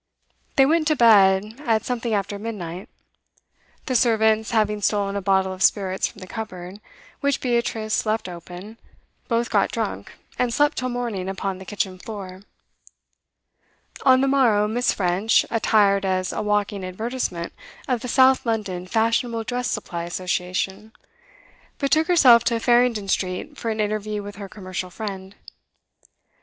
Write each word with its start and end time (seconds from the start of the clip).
They 0.55 0.65
went 0.65 0.87
to 0.87 0.95
bed 0.95 1.57
at 1.63 1.85
something 1.85 2.11
after 2.11 2.39
midnight. 2.39 2.89
The 3.85 3.95
servants, 3.95 4.49
having 4.49 4.81
stolen 4.81 5.15
a 5.15 5.21
bottle 5.21 5.53
of 5.53 5.61
spirits 5.61 6.07
from 6.07 6.21
the 6.21 6.25
cupboard, 6.27 6.81
which 7.19 7.39
Beatrice 7.39 8.03
left 8.03 8.27
open, 8.27 8.79
both 9.27 9.51
got 9.51 9.71
drunk, 9.71 10.13
and 10.39 10.51
slept 10.51 10.79
till 10.79 10.89
morning 10.89 11.29
upon 11.29 11.59
the 11.59 11.65
kitchen 11.65 11.99
floor. 11.99 12.41
On 14.01 14.21
the 14.21 14.27
morrow, 14.27 14.67
Miss. 14.67 14.91
French, 14.91 15.45
attired 15.51 16.03
as 16.03 16.33
a 16.33 16.41
walking 16.41 16.83
advertisement 16.83 17.53
of 17.87 18.01
the 18.01 18.07
South 18.07 18.43
London 18.43 18.87
Fashionable 18.87 19.43
Dress 19.43 19.69
Supply 19.69 20.05
Association, 20.05 20.93
betook 21.77 22.07
herself 22.07 22.43
to 22.45 22.59
Farringdon 22.59 23.07
Street 23.07 23.55
for 23.55 23.69
an 23.69 23.79
interview 23.79 24.23
with 24.23 24.37
her 24.37 24.49
commercial 24.49 24.89
friend. 24.89 25.35